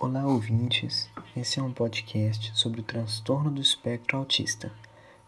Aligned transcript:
Olá, 0.00 0.24
ouvintes. 0.24 1.10
Esse 1.36 1.58
é 1.58 1.62
um 1.62 1.72
podcast 1.72 2.52
sobre 2.56 2.82
o 2.82 2.84
transtorno 2.84 3.50
do 3.50 3.60
espectro 3.60 4.16
autista. 4.16 4.70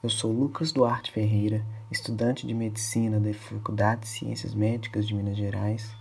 Eu 0.00 0.08
sou 0.08 0.30
Lucas 0.30 0.70
Duarte 0.70 1.10
Ferreira, 1.10 1.66
estudante 1.90 2.46
de 2.46 2.54
medicina 2.54 3.18
da 3.18 3.34
Faculdade 3.34 4.02
de 4.02 4.06
Ciências 4.06 4.54
Médicas 4.54 5.08
de 5.08 5.14
Minas 5.16 5.36
Gerais, 5.36 5.92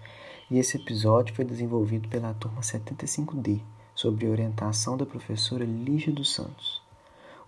e 0.52 0.60
esse 0.60 0.78
episódio 0.78 1.34
foi 1.34 1.46
desenvolvido 1.46 2.08
pela 2.10 2.32
turma 2.36 2.62
75D, 2.62 3.60
sob 3.96 4.28
orientação 4.28 4.96
da 4.96 5.06
professora 5.06 5.66
Lígia 5.66 6.14
dos 6.14 6.32
Santos. 6.32 6.80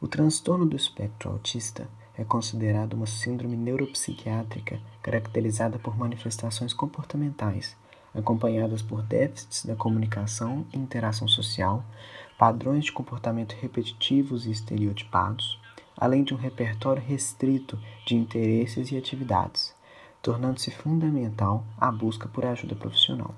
O 0.01 0.07
transtorno 0.07 0.65
do 0.65 0.75
espectro 0.75 1.29
autista 1.29 1.87
é 2.17 2.23
considerado 2.23 2.93
uma 2.93 3.05
síndrome 3.05 3.55
neuropsiquiátrica 3.55 4.81
caracterizada 5.03 5.77
por 5.77 5.95
manifestações 5.95 6.73
comportamentais 6.73 7.79
acompanhadas 8.13 8.81
por 8.81 9.01
déficits 9.01 9.65
da 9.65 9.75
comunicação 9.75 10.65
e 10.73 10.77
interação 10.77 11.27
social, 11.27 11.83
padrões 12.37 12.85
de 12.85 12.91
comportamento 12.91 13.55
repetitivos 13.59 14.45
e 14.45 14.51
estereotipados, 14.51 15.59
além 15.97 16.23
de 16.23 16.33
um 16.33 16.37
repertório 16.37 17.01
restrito 17.01 17.79
de 18.05 18.15
interesses 18.15 18.91
e 18.91 18.97
atividades, 18.97 19.73
tornando-se 20.21 20.71
fundamental 20.71 21.63
a 21.77 21.91
busca 21.91 22.27
por 22.27 22.45
ajuda 22.45 22.75
profissional. 22.75 23.35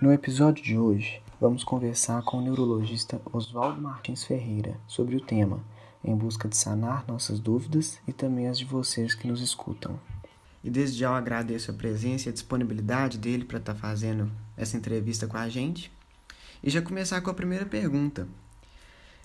No 0.00 0.12
episódio 0.12 0.62
de 0.64 0.78
hoje, 0.78 1.22
vamos 1.40 1.62
conversar 1.62 2.22
com 2.22 2.38
o 2.38 2.40
neurologista 2.40 3.20
Oswaldo 3.32 3.80
Martins 3.80 4.24
Ferreira 4.24 4.76
sobre 4.86 5.14
o 5.16 5.20
tema, 5.20 5.60
em 6.02 6.16
busca 6.16 6.48
de 6.48 6.56
sanar 6.56 7.04
nossas 7.06 7.38
dúvidas 7.38 8.00
e 8.06 8.12
também 8.12 8.48
as 8.48 8.58
de 8.58 8.64
vocês 8.64 9.14
que 9.14 9.28
nos 9.28 9.40
escutam. 9.40 9.98
E 10.62 10.70
desde 10.70 10.98
já 10.98 11.08
eu 11.08 11.14
agradeço 11.14 11.70
a 11.70 11.74
presença 11.74 12.28
e 12.28 12.30
a 12.30 12.32
disponibilidade 12.32 13.18
dele 13.18 13.44
para 13.44 13.58
estar 13.58 13.74
tá 13.74 13.78
fazendo 13.78 14.30
essa 14.56 14.76
entrevista 14.76 15.26
com 15.26 15.36
a 15.36 15.48
gente. 15.48 15.90
E 16.62 16.70
já 16.70 16.82
começar 16.82 17.20
com 17.20 17.30
a 17.30 17.34
primeira 17.34 17.64
pergunta. 17.64 18.26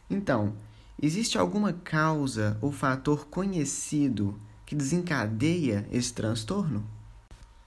Então, 0.10 0.54
existe 1.02 1.38
alguma 1.38 1.74
causa 1.74 2.58
ou 2.62 2.72
fator 2.72 3.26
conhecido 3.28 4.40
que 4.66 4.76
desencadeia 4.76 5.88
esse 5.92 6.14
transtorno? 6.14 6.86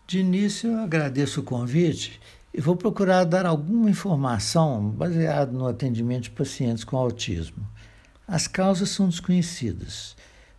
De 0.06 0.20
início, 0.20 0.70
eu 0.70 0.80
agradeço 0.80 1.40
o 1.40 1.44
convite 1.44 2.20
e 2.54 2.60
vou 2.60 2.76
procurar 2.76 3.24
dar 3.24 3.44
alguma 3.44 3.90
informação 3.90 4.88
baseada 4.88 5.50
no 5.50 5.66
atendimento 5.66 6.24
de 6.24 6.30
pacientes 6.30 6.84
com 6.84 6.96
autismo. 6.96 7.66
As 8.26 8.46
causas 8.46 8.90
são 8.90 9.08
desconhecidas 9.08 10.16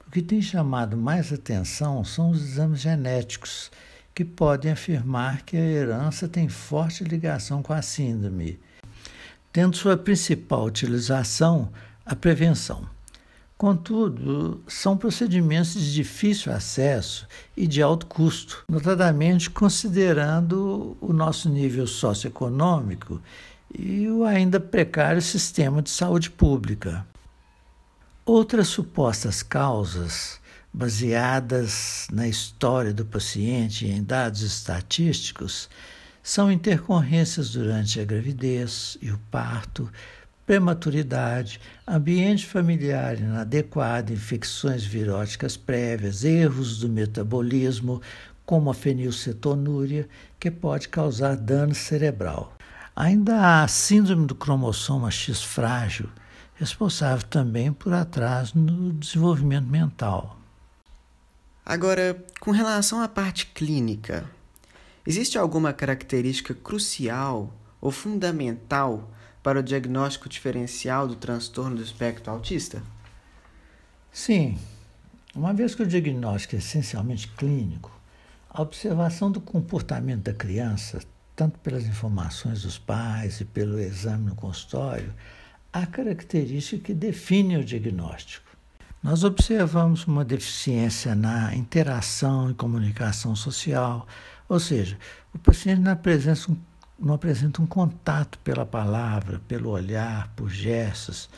o 0.07 0.09
que 0.09 0.21
tem 0.21 0.41
chamado 0.41 0.95
mais 0.95 1.33
atenção 1.33 2.01
são 2.01 2.29
os 2.29 2.41
exames 2.41 2.79
genéticos, 2.79 3.69
que 4.15 4.23
podem 4.23 4.71
afirmar 4.71 5.41
que 5.41 5.57
a 5.57 5.59
herança 5.59 6.29
tem 6.29 6.47
forte 6.47 7.03
ligação 7.03 7.61
com 7.61 7.73
a 7.73 7.81
síndrome, 7.81 8.57
tendo 9.51 9.75
sua 9.75 9.97
principal 9.97 10.63
utilização 10.63 11.69
a 12.05 12.15
prevenção. 12.15 12.87
Contudo, 13.57 14.63
são 14.65 14.95
procedimentos 14.95 15.73
de 15.73 15.93
difícil 15.93 16.53
acesso 16.53 17.27
e 17.55 17.67
de 17.67 17.81
alto 17.81 18.05
custo, 18.05 18.63
notadamente 18.69 19.49
considerando 19.49 20.95
o 21.01 21.11
nosso 21.11 21.49
nível 21.49 21.85
socioeconômico 21.85 23.21
e 23.77 24.07
o 24.07 24.23
ainda 24.23 24.57
precário 24.59 25.21
sistema 25.21 25.81
de 25.81 25.89
saúde 25.89 26.29
pública. 26.29 27.05
Outras 28.29 28.67
supostas 28.67 29.41
causas, 29.41 30.37
baseadas 30.73 32.09
na 32.11 32.27
história 32.27 32.93
do 32.93 33.05
paciente 33.05 33.85
e 33.85 33.89
em 33.89 34.03
dados 34.03 34.41
estatísticos, 34.41 35.69
são 36.21 36.51
intercorrências 36.51 37.51
durante 37.51 38.01
a 38.01 38.03
gravidez 38.03 38.97
e 39.01 39.11
o 39.11 39.17
parto, 39.31 39.89
prematuridade, 40.45 41.61
ambiente 41.87 42.45
familiar 42.45 43.17
inadequado, 43.17 44.11
infecções 44.11 44.83
viróticas 44.83 45.55
prévias, 45.55 46.25
erros 46.25 46.79
do 46.79 46.89
metabolismo, 46.89 48.01
como 48.45 48.69
a 48.69 48.73
fenilcetonúria, 48.73 50.05
que 50.37 50.51
pode 50.51 50.89
causar 50.89 51.37
dano 51.37 51.73
cerebral. 51.73 52.57
Ainda 52.93 53.37
há 53.37 53.63
a 53.63 53.67
síndrome 53.69 54.27
do 54.27 54.35
cromossoma 54.35 55.09
X 55.09 55.41
frágil, 55.41 56.09
responsável 56.59 57.25
também 57.27 57.71
por 57.71 57.93
atraso 57.93 58.57
no 58.57 58.91
desenvolvimento 58.93 59.67
mental. 59.67 60.37
Agora, 61.65 62.23
com 62.39 62.51
relação 62.51 63.01
à 63.01 63.07
parte 63.07 63.47
clínica, 63.47 64.25
existe 65.05 65.37
alguma 65.37 65.73
característica 65.73 66.53
crucial 66.53 67.53
ou 67.79 67.91
fundamental 67.91 69.09
para 69.43 69.59
o 69.59 69.63
diagnóstico 69.63 70.27
diferencial 70.27 71.07
do 71.07 71.15
transtorno 71.15 71.75
do 71.75 71.83
espectro 71.83 72.31
autista? 72.31 72.81
Sim. 74.11 74.57
Uma 75.35 75.53
vez 75.53 75.75
que 75.75 75.83
o 75.83 75.87
diagnóstico 75.87 76.55
é 76.55 76.59
essencialmente 76.59 77.27
clínico, 77.27 77.91
a 78.49 78.61
observação 78.61 79.31
do 79.31 79.39
comportamento 79.39 80.23
da 80.23 80.33
criança, 80.33 80.99
tanto 81.35 81.59
pelas 81.59 81.85
informações 81.85 82.63
dos 82.63 82.79
pais 82.79 83.39
e 83.39 83.45
pelo 83.45 83.79
exame 83.79 84.25
no 84.25 84.35
consultório, 84.35 85.13
a 85.71 85.85
característica 85.85 86.85
que 86.85 86.93
define 86.93 87.57
o 87.57 87.63
diagnóstico. 87.63 88.47
Nós 89.01 89.23
observamos 89.23 90.05
uma 90.05 90.25
deficiência 90.25 91.15
na 91.15 91.55
interação 91.55 92.49
e 92.49 92.53
comunicação 92.53 93.35
social, 93.35 94.07
ou 94.49 94.59
seja, 94.59 94.97
o 95.33 95.39
paciente 95.39 95.81
não 95.81 95.91
apresenta, 95.91 96.51
um, 96.51 96.57
não 96.99 97.13
apresenta 97.13 97.61
um 97.61 97.67
contato 97.67 98.39
pela 98.39 98.65
palavra, 98.65 99.39
pelo 99.47 99.69
olhar, 99.69 100.29
por 100.35 100.49
gestos, 100.49 101.29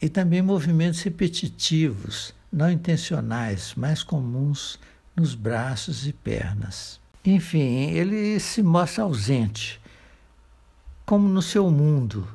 e 0.00 0.08
também 0.08 0.42
movimentos 0.42 1.02
repetitivos, 1.02 2.34
não 2.50 2.70
intencionais, 2.70 3.74
mais 3.74 4.02
comuns 4.02 4.78
nos 5.14 5.34
braços 5.34 6.06
e 6.06 6.12
pernas. 6.12 7.00
Enfim, 7.24 7.90
ele 7.90 8.40
se 8.40 8.62
mostra 8.62 9.04
ausente, 9.04 9.80
como 11.06 11.28
no 11.28 11.42
seu 11.42 11.70
mundo, 11.70 12.26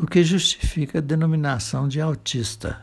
o 0.00 0.06
que 0.06 0.22
justifica 0.22 0.98
a 0.98 1.02
denominação 1.02 1.88
de 1.88 2.00
autista, 2.00 2.80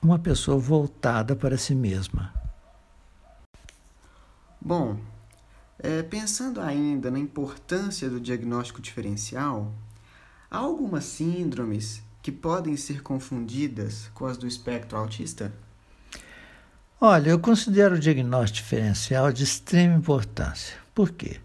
uma 0.00 0.16
pessoa 0.16 0.56
voltada 0.56 1.34
para 1.34 1.58
si 1.58 1.74
mesma. 1.74 2.32
Bom, 4.60 4.96
é, 5.76 6.04
pensando 6.04 6.60
ainda 6.60 7.10
na 7.10 7.18
importância 7.18 8.08
do 8.08 8.20
diagnóstico 8.20 8.80
diferencial, 8.80 9.74
há 10.48 10.58
algumas 10.58 11.04
síndromes 11.04 12.00
que 12.22 12.30
podem 12.30 12.76
ser 12.76 13.02
confundidas 13.02 14.08
com 14.14 14.24
as 14.24 14.36
do 14.36 14.46
espectro 14.46 14.96
autista? 14.96 15.52
Olha, 17.00 17.30
eu 17.30 17.40
considero 17.40 17.96
o 17.96 17.98
diagnóstico 17.98 18.62
diferencial 18.62 19.32
de 19.32 19.42
extrema 19.42 19.96
importância. 19.96 20.76
Por 20.94 21.10
quê? 21.10 21.40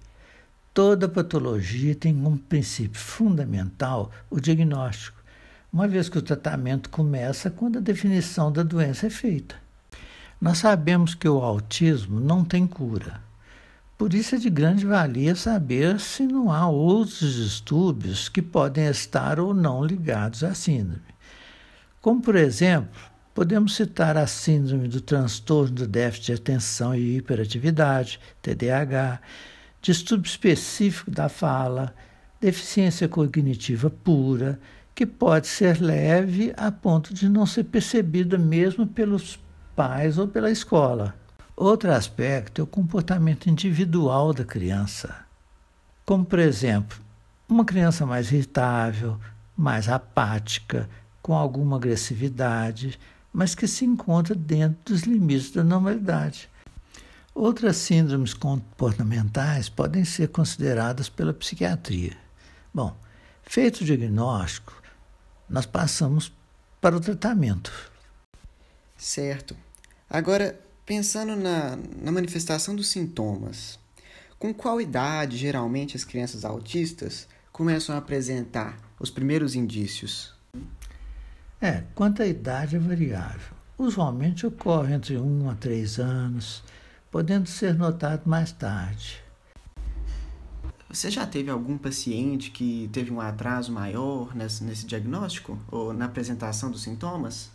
Toda 0.73 1.09
patologia 1.09 1.93
tem 1.93 2.13
como 2.13 2.37
princípio 2.37 2.97
fundamental 2.97 4.09
o 4.29 4.39
diagnóstico, 4.39 5.21
uma 5.71 5.85
vez 5.85 6.07
que 6.07 6.17
o 6.17 6.21
tratamento 6.21 6.89
começa 6.89 7.49
quando 7.49 7.77
a 7.77 7.81
definição 7.81 8.49
da 8.49 8.63
doença 8.63 9.07
é 9.07 9.09
feita. 9.09 9.55
Nós 10.39 10.59
sabemos 10.59 11.13
que 11.13 11.27
o 11.27 11.41
autismo 11.41 12.21
não 12.21 12.45
tem 12.45 12.65
cura. 12.65 13.19
Por 13.97 14.13
isso 14.13 14.35
é 14.35 14.37
de 14.37 14.49
grande 14.49 14.85
valia 14.85 15.35
saber 15.35 15.99
se 15.99 16.25
não 16.25 16.49
há 16.49 16.67
outros 16.69 17.35
distúrbios 17.35 18.29
que 18.29 18.41
podem 18.41 18.87
estar 18.87 19.41
ou 19.41 19.53
não 19.53 19.83
ligados 19.83 20.41
à 20.41 20.55
síndrome. 20.55 21.01
Como, 22.01 22.21
por 22.21 22.37
exemplo, 22.37 22.99
podemos 23.35 23.75
citar 23.75 24.15
a 24.15 24.25
síndrome 24.25 24.87
do 24.87 25.01
transtorno 25.01 25.75
do 25.75 25.87
déficit 25.87 26.27
de 26.27 26.33
atenção 26.33 26.95
e 26.95 27.17
hiperatividade, 27.17 28.21
TDAH, 28.41 29.19
distúrbio 29.81 30.29
específico 30.29 31.09
da 31.09 31.27
fala, 31.27 31.95
deficiência 32.39 33.07
cognitiva 33.07 33.89
pura, 33.89 34.59
que 34.93 35.05
pode 35.05 35.47
ser 35.47 35.81
leve 35.81 36.53
a 36.55 36.71
ponto 36.71 37.13
de 37.13 37.27
não 37.27 37.45
ser 37.45 37.63
percebida 37.63 38.37
mesmo 38.37 38.85
pelos 38.85 39.39
pais 39.75 40.17
ou 40.17 40.27
pela 40.27 40.51
escola. 40.51 41.15
Outro 41.55 41.91
aspecto 41.91 42.61
é 42.61 42.63
o 42.63 42.67
comportamento 42.67 43.49
individual 43.49 44.33
da 44.33 44.43
criança. 44.43 45.15
Como, 46.05 46.25
por 46.25 46.39
exemplo, 46.39 46.97
uma 47.47 47.65
criança 47.65 48.05
mais 48.05 48.31
irritável, 48.31 49.19
mais 49.55 49.87
apática, 49.89 50.89
com 51.21 51.33
alguma 51.33 51.77
agressividade, 51.77 52.99
mas 53.31 53.55
que 53.55 53.67
se 53.67 53.85
encontra 53.85 54.35
dentro 54.35 54.93
dos 54.93 55.03
limites 55.03 55.51
da 55.51 55.63
normalidade. 55.63 56.49
Outras 57.33 57.77
síndromes 57.77 58.33
comportamentais 58.33 59.69
podem 59.69 60.03
ser 60.03 60.27
consideradas 60.29 61.07
pela 61.07 61.33
psiquiatria. 61.33 62.17
Bom, 62.73 62.95
feito 63.43 63.81
o 63.81 63.85
diagnóstico, 63.85 64.81
nós 65.49 65.65
passamos 65.65 66.31
para 66.81 66.95
o 66.95 66.99
tratamento. 66.99 67.71
Certo. 68.97 69.55
Agora, 70.09 70.59
pensando 70.85 71.35
na, 71.35 71.77
na 72.01 72.11
manifestação 72.11 72.75
dos 72.75 72.89
sintomas, 72.89 73.79
com 74.37 74.53
qual 74.53 74.81
idade 74.81 75.37
geralmente 75.37 75.95
as 75.95 76.03
crianças 76.03 76.43
autistas 76.43 77.27
começam 77.51 77.95
a 77.95 77.99
apresentar 77.99 78.77
os 78.99 79.09
primeiros 79.09 79.55
indícios? 79.55 80.33
É, 81.61 81.83
quanto 81.93 82.23
à 82.23 82.27
idade 82.27 82.75
é 82.75 82.79
variável. 82.79 83.55
Usualmente 83.77 84.45
ocorre 84.45 84.93
entre 84.93 85.17
1 85.17 85.49
a 85.49 85.55
3 85.55 85.99
anos, 85.99 86.63
podendo 87.11 87.47
ser 87.47 87.75
notado 87.75 88.21
mais 88.25 88.51
tarde. 88.53 89.21
Você 90.89 91.11
já 91.11 91.25
teve 91.27 91.51
algum 91.51 91.77
paciente 91.77 92.51
que 92.51 92.89
teve 92.91 93.11
um 93.11 93.21
atraso 93.21 93.71
maior 93.71 94.35
nesse, 94.35 94.63
nesse 94.63 94.85
diagnóstico 94.85 95.59
ou 95.69 95.93
na 95.93 96.05
apresentação 96.05 96.71
dos 96.71 96.81
sintomas? 96.81 97.51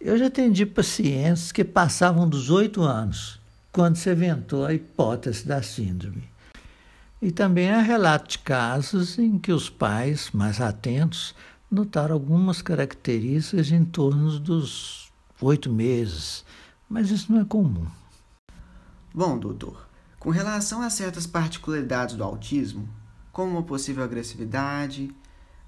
Eu 0.00 0.18
já 0.18 0.26
atendi 0.26 0.66
pacientes 0.66 1.50
que 1.50 1.64
passavam 1.64 2.28
dos 2.28 2.50
8 2.50 2.82
anos 2.82 3.40
quando 3.72 3.96
se 3.96 4.10
inventou 4.10 4.64
a 4.64 4.74
hipótese 4.74 5.46
da 5.46 5.62
síndrome. 5.62 6.24
E 7.20 7.30
também 7.30 7.70
há 7.70 7.80
relato 7.80 8.30
de 8.30 8.38
casos 8.38 9.18
em 9.18 9.38
que 9.38 9.52
os 9.52 9.68
pais, 9.68 10.30
mais 10.32 10.60
atentos, 10.60 11.34
notaram 11.70 12.14
algumas 12.14 12.62
características 12.62 13.72
em 13.72 13.84
torno 13.84 14.38
dos 14.38 15.10
oito 15.40 15.72
meses, 15.72 16.44
mas 16.88 17.10
isso 17.10 17.32
não 17.32 17.40
é 17.40 17.44
comum. 17.44 17.86
Bom, 19.16 19.38
doutor, 19.38 19.88
com 20.20 20.28
relação 20.28 20.82
a 20.82 20.90
certas 20.90 21.26
particularidades 21.26 22.14
do 22.16 22.22
autismo, 22.22 22.86
como 23.32 23.52
uma 23.52 23.62
possível 23.62 24.04
agressividade, 24.04 25.10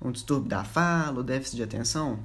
um 0.03 0.13
distúrbio 0.13 0.51
da 0.51 0.65
fala, 0.65 1.17
ou 1.17 1.23
déficit 1.23 1.57
de 1.57 1.63
atenção, 1.63 2.19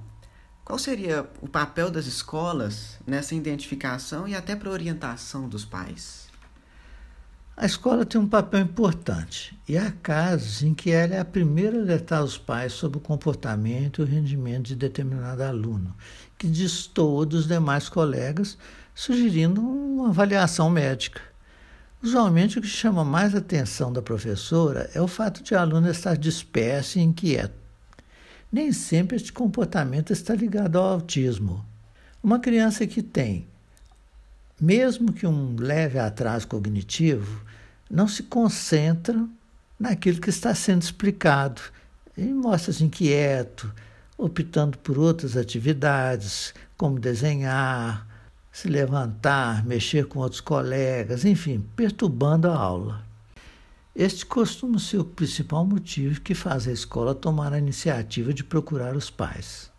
qual 0.66 0.78
seria 0.78 1.26
o 1.42 1.48
papel 1.48 1.90
das 1.90 2.08
escolas 2.08 3.00
nessa 3.08 3.36
identificação 3.36 4.28
e 4.28 4.36
até 4.36 4.54
para 4.54 4.70
orientação 4.70 5.48
dos 5.48 5.64
pais? 5.64 6.28
A 7.56 7.66
escola 7.66 8.06
tem 8.06 8.20
um 8.20 8.28
papel 8.28 8.60
importante 8.60 9.58
e 9.70 9.78
há 9.78 9.92
casos 9.92 10.62
em 10.62 10.74
que 10.74 10.92
ela 10.92 11.16
é 11.16 11.20
a 11.20 11.26
primeira 11.26 11.78
a 11.78 11.82
alertar 11.82 12.22
os 12.22 12.38
pais 12.38 12.74
sobre 12.74 12.98
o 12.98 13.02
comportamento 13.02 14.02
e 14.02 14.04
o 14.04 14.08
rendimento 14.08 14.66
de 14.66 14.76
determinado 14.76 15.42
aluno, 15.42 15.96
que 16.38 16.48
destoa 16.48 17.26
dos 17.26 17.48
demais 17.48 17.88
colegas, 17.88 18.58
sugerindo 18.94 19.62
uma 19.62 20.10
avaliação 20.10 20.70
médica. 20.70 21.22
Usualmente, 22.02 22.60
o 22.60 22.62
que 22.62 22.68
chama 22.68 23.04
mais 23.06 23.34
a 23.34 23.38
atenção 23.38 23.92
da 23.92 24.02
professora 24.02 24.90
é 24.94 25.02
o 25.02 25.08
fato 25.08 25.42
de 25.42 25.54
o 25.54 25.60
aluno 25.60 25.90
estar 25.90 26.18
disperso 26.18 27.00
e 27.00 27.02
inquieto. 27.02 27.56
Nem 28.52 28.72
sempre 28.72 29.16
este 29.16 29.32
comportamento 29.32 30.12
está 30.12 30.36
ligado 30.36 30.78
ao 30.78 30.86
autismo. 30.86 31.66
Uma 32.22 32.40
criança 32.40 32.86
que 32.86 33.02
tem, 33.02 33.48
mesmo 34.60 35.12
que 35.14 35.26
um 35.26 35.56
leve 35.58 35.98
atraso 35.98 36.48
cognitivo, 36.48 37.44
não 37.90 38.08
se 38.08 38.24
concentra 38.24 39.26
naquilo 39.80 40.22
que 40.22 40.30
está 40.30 40.54
sendo 40.54 40.82
explicado 40.82 41.62
e 42.18 42.24
mostra-se 42.26 42.84
inquieto, 42.84 43.74
optando 44.18 44.78
por 44.78 44.98
outras 44.98 45.36
atividades, 45.36 46.54
como 46.78 47.00
desenhar, 47.00 48.08
se 48.54 48.68
levantar, 48.68 49.66
mexer 49.66 50.06
com 50.06 50.20
outros 50.20 50.40
colegas, 50.40 51.26
enfim, 51.26 51.60
perturbando 51.76 52.48
a 52.48 52.56
aula. 52.56 53.04
Este 53.96 54.24
costuma 54.28 54.78
ser 54.78 55.00
o 55.00 55.06
principal 55.06 55.66
motivo 55.66 56.22
que 56.22 56.36
faz 56.36 56.68
a 56.68 56.72
escola 56.72 57.16
tomar 57.16 57.52
a 57.52 57.58
iniciativa 57.58 58.32
de 58.32 58.44
procurar 58.44 58.96
os 58.96 59.10
pais. 59.10 59.72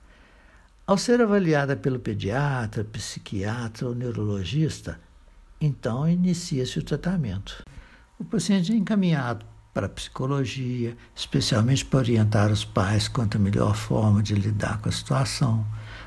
Ao 0.85 0.99
ser 0.99 1.21
avaliada 1.21 1.77
pelo 1.77 2.01
pediatra, 2.01 2.83
psiquiatra 2.83 3.87
ou 3.87 3.95
neurologista, 3.95 5.01
então 5.61 6.09
inicia-se 6.09 6.77
o 6.81 6.83
tratamento. 6.83 7.63
O 8.19 8.25
paciente 8.25 8.73
é 8.73 8.77
encaminhado 8.77 9.47
para 9.73 9.87
a 9.87 9.89
psicologia, 9.89 10.97
especialmente 11.15 11.85
para 11.85 12.01
orientar 12.01 12.51
os 12.51 12.65
pais 12.65 13.07
quanto 13.07 13.37
à 13.37 13.41
melhor 13.41 13.77
forma 13.77 14.21
de 14.21 14.35
lidar 14.35 14.81
com 14.81 14.89
a 14.89 14.93
situação, 14.93 15.65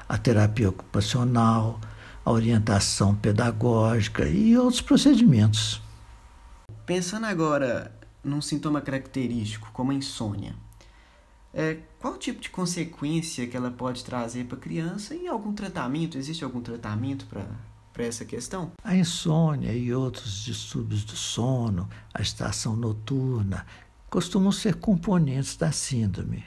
a 0.07 0.17
terapia 0.17 0.69
ocupacional, 0.69 1.79
a 2.27 2.31
orientação 2.31 3.15
pedagógica 3.15 4.27
e 4.27 4.57
outros 4.57 4.81
procedimentos. 4.81 5.81
Pensando 6.85 7.25
agora 7.25 7.97
num 8.21 8.41
sintoma 8.41 8.81
característico, 8.81 9.71
como 9.71 9.91
a 9.91 9.93
insônia, 9.93 10.53
é, 11.53 11.77
qual 12.01 12.17
tipo 12.17 12.41
de 12.41 12.49
consequência 12.49 13.47
que 13.47 13.55
ela 13.55 13.71
pode 13.71 14.03
trazer 14.03 14.43
para 14.43 14.57
a 14.57 14.59
criança 14.59 15.15
e 15.15 15.25
algum 15.25 15.53
tratamento? 15.53 16.17
Existe 16.17 16.43
algum 16.43 16.59
tratamento 16.59 17.25
para 17.27 18.03
essa 18.03 18.25
questão? 18.25 18.73
A 18.83 18.93
insônia 18.93 19.71
e 19.71 19.93
outros 19.93 20.43
distúrbios 20.43 21.05
do 21.05 21.15
sono, 21.15 21.87
a 22.13 22.21
estação 22.21 22.75
noturna, 22.75 23.65
costumam 24.09 24.51
ser 24.51 24.75
componentes 24.75 25.55
da 25.55 25.71
síndrome. 25.71 26.43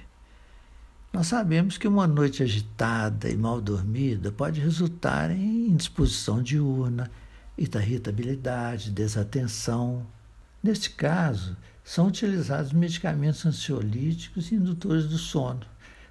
Nós 1.12 1.26
sabemos 1.26 1.76
que 1.76 1.88
uma 1.88 2.06
noite 2.06 2.40
agitada 2.40 3.28
e 3.28 3.36
mal 3.36 3.60
dormida 3.60 4.30
pode 4.30 4.60
resultar 4.60 5.32
em 5.32 5.66
indisposição 5.66 6.40
diurna, 6.40 7.10
irritabilidade, 7.58 8.92
desatenção. 8.92 10.06
Neste 10.62 10.90
caso, 10.90 11.56
são 11.82 12.06
utilizados 12.06 12.72
medicamentos 12.72 13.44
ansiolíticos 13.44 14.52
e 14.52 14.54
indutores 14.54 15.06
do 15.08 15.18
sono, 15.18 15.66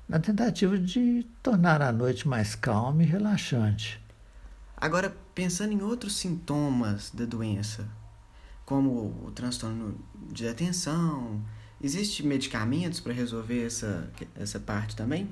na 0.07 0.19
tentativa 0.19 0.77
de 0.77 1.25
tornar 1.41 1.81
a 1.81 1.93
noite 1.93 2.27
mais 2.27 2.53
calma 2.53 3.01
e 3.01 3.05
relaxante. 3.05 4.01
Agora, 4.75 5.15
pensando 5.33 5.71
em 5.71 5.81
outros 5.81 6.17
sintomas 6.17 7.09
da 7.11 7.23
doença, 7.23 7.87
como 8.65 9.25
o 9.25 9.31
transtorno 9.33 9.97
de 10.29 10.45
atenção, 10.45 11.41
Existem 11.81 12.25
medicamentos 12.25 12.99
para 12.99 13.13
resolver 13.13 13.65
essa, 13.65 14.11
essa 14.35 14.59
parte 14.59 14.95
também? 14.95 15.29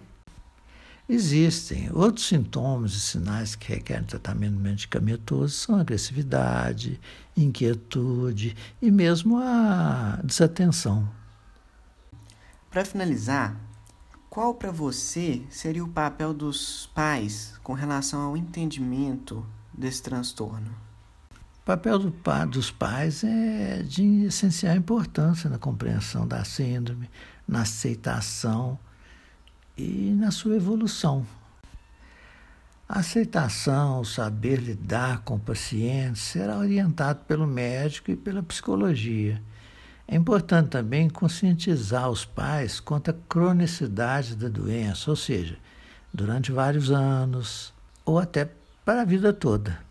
Existem. 1.10 1.90
Outros 1.94 2.28
sintomas 2.28 2.94
e 2.94 3.00
sinais 3.00 3.56
que 3.56 3.70
requerem 3.70 4.04
tratamento 4.04 4.58
medicamentoso 4.58 5.54
são 5.54 5.80
agressividade, 5.80 7.00
inquietude 7.36 8.56
e 8.82 8.92
mesmo 8.92 9.38
a 9.38 10.20
desatenção. 10.24 11.10
Para 12.70 12.84
finalizar, 12.84 13.58
qual 14.30 14.54
para 14.54 14.70
você 14.70 15.42
seria 15.50 15.84
o 15.84 15.90
papel 15.90 16.34
dos 16.34 16.90
pais 16.94 17.54
com 17.64 17.74
relação 17.74 18.22
ao 18.22 18.36
entendimento 18.36 19.46
desse 19.74 20.04
transtorno? 20.04 20.87
O 21.68 21.76
papel 21.76 22.00
do, 22.00 22.14
dos 22.50 22.72
pais 22.72 23.26
é 23.26 23.84
de 23.84 24.24
essencial 24.24 24.74
importância 24.74 25.50
na 25.50 25.58
compreensão 25.58 26.26
da 26.26 26.46
síndrome, 26.46 27.10
na 27.46 27.64
aceitação 27.64 28.80
e 29.78 30.16
na 30.18 30.32
sua 30.32 30.56
evolução. 30.56 31.28
A 32.88 33.00
aceitação, 33.00 34.00
o 34.00 34.06
saber 34.06 34.62
lidar 34.62 35.24
com 35.24 35.36
o 35.36 35.40
paciente 35.42 36.20
será 36.20 36.58
orientado 36.58 37.26
pelo 37.26 37.46
médico 37.46 38.12
e 38.12 38.16
pela 38.16 38.42
psicologia. 38.42 39.44
É 40.08 40.16
importante 40.16 40.70
também 40.70 41.10
conscientizar 41.10 42.10
os 42.10 42.24
pais 42.24 42.80
quanto 42.80 43.12
à 43.12 43.14
cronicidade 43.28 44.38
da 44.38 44.48
doença, 44.48 45.10
ou 45.10 45.18
seja, 45.18 45.58
durante 46.14 46.50
vários 46.50 46.92
anos 46.92 47.74
ou 48.06 48.18
até 48.18 48.50
para 48.86 49.02
a 49.02 49.06
vida 49.06 49.34
toda. 49.34 49.86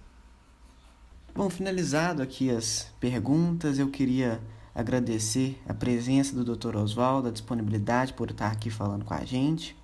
Bom, 1.37 1.51
finalizado 1.51 2.23
aqui 2.23 2.49
as 2.49 2.91
perguntas, 2.99 3.79
eu 3.79 3.91
queria 3.91 4.41
agradecer 4.75 5.61
a 5.69 5.75
presença 5.75 6.35
do 6.35 6.57
Dr. 6.57 6.77
Oswaldo, 6.77 7.29
a 7.29 7.31
disponibilidade 7.31 8.15
por 8.15 8.31
estar 8.31 8.51
aqui 8.51 8.71
falando 8.71 9.05
com 9.05 9.13
a 9.13 9.23
gente. 9.23 9.77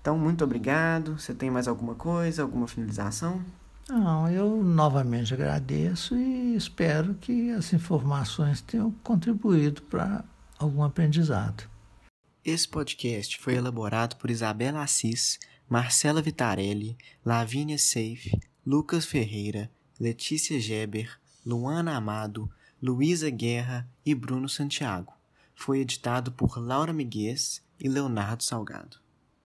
Então, 0.00 0.18
muito 0.18 0.42
obrigado. 0.42 1.20
Você 1.20 1.32
tem 1.32 1.52
mais 1.52 1.68
alguma 1.68 1.94
coisa, 1.94 2.42
alguma 2.42 2.66
finalização? 2.66 3.44
Não, 3.88 4.28
eu 4.28 4.60
novamente 4.60 5.32
agradeço 5.32 6.16
e 6.16 6.56
espero 6.56 7.14
que 7.14 7.52
as 7.52 7.72
informações 7.72 8.60
tenham 8.60 8.90
contribuído 9.04 9.82
para 9.82 10.24
algum 10.58 10.82
aprendizado. 10.82 11.62
Esse 12.44 12.66
podcast 12.66 13.38
foi 13.38 13.54
elaborado 13.54 14.16
por 14.16 14.30
Isabela 14.30 14.82
Assis, 14.82 15.38
Marcela 15.68 16.20
Vitarelli, 16.20 16.98
Lavínia 17.24 17.78
Seife, 17.78 18.36
Lucas 18.66 19.04
Ferreira, 19.04 19.70
Letícia 19.98 20.60
Geber, 20.60 21.18
Luana 21.44 21.96
Amado, 21.96 22.50
Luísa 22.82 23.30
Guerra 23.30 23.88
e 24.04 24.14
Bruno 24.14 24.46
Santiago. 24.46 25.14
Foi 25.54 25.80
editado 25.80 26.30
por 26.32 26.58
Laura 26.58 26.92
Miguez 26.92 27.62
e 27.80 27.88
Leonardo 27.88 28.42
Salgado. 28.42 29.05